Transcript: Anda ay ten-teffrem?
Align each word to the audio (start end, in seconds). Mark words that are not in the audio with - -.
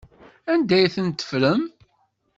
Anda 0.51 0.73
ay 0.77 0.87
ten-teffrem? 0.95 1.63